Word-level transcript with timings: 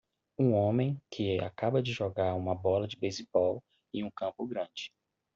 Um 0.39 0.53
homem 0.55 0.99
que 1.11 1.37
acaba 1.41 1.79
de 1.79 1.91
jogar 1.91 2.33
uma 2.33 2.55
bola 2.55 2.87
de 2.87 2.97
beisebol 2.97 3.63
em 3.93 4.03
um 4.03 4.09
campo 4.09 4.47
grande. 4.47 4.91